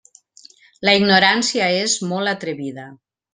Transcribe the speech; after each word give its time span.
La 0.89 0.95
ignorància 0.99 1.67
és 1.83 1.99
molt 2.13 2.33
atrevida. 2.33 2.89